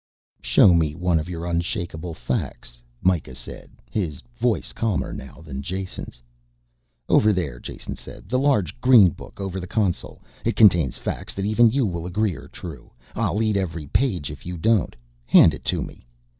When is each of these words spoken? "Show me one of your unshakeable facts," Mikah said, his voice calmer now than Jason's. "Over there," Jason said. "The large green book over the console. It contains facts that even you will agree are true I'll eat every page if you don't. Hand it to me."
"Show 0.41 0.73
me 0.73 0.95
one 0.95 1.19
of 1.19 1.29
your 1.29 1.45
unshakeable 1.45 2.15
facts," 2.15 2.81
Mikah 3.03 3.35
said, 3.35 3.69
his 3.91 4.19
voice 4.35 4.73
calmer 4.73 5.13
now 5.13 5.43
than 5.45 5.61
Jason's. 5.61 6.19
"Over 7.07 7.31
there," 7.31 7.59
Jason 7.59 7.95
said. 7.95 8.27
"The 8.27 8.39
large 8.39 8.81
green 8.81 9.11
book 9.11 9.39
over 9.39 9.59
the 9.59 9.67
console. 9.67 10.23
It 10.43 10.55
contains 10.55 10.97
facts 10.97 11.35
that 11.35 11.45
even 11.45 11.69
you 11.69 11.85
will 11.85 12.07
agree 12.07 12.33
are 12.35 12.47
true 12.47 12.91
I'll 13.13 13.43
eat 13.43 13.55
every 13.57 13.85
page 13.85 14.31
if 14.31 14.43
you 14.43 14.57
don't. 14.57 14.95
Hand 15.27 15.53
it 15.53 15.63
to 15.65 15.83
me." 15.83 16.07